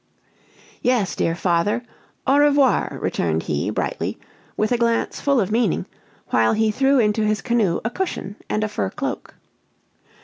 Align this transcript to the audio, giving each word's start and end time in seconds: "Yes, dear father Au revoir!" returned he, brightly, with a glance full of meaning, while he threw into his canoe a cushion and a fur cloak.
"Yes, 0.81 1.15
dear 1.15 1.35
father 1.35 1.83
Au 2.25 2.39
revoir!" 2.39 2.97
returned 2.99 3.43
he, 3.43 3.69
brightly, 3.69 4.17
with 4.57 4.71
a 4.71 4.77
glance 4.79 5.21
full 5.21 5.39
of 5.39 5.51
meaning, 5.51 5.85
while 6.29 6.53
he 6.53 6.71
threw 6.71 6.97
into 6.97 7.23
his 7.23 7.39
canoe 7.43 7.79
a 7.85 7.91
cushion 7.91 8.35
and 8.49 8.63
a 8.63 8.67
fur 8.67 8.89
cloak. 8.89 9.35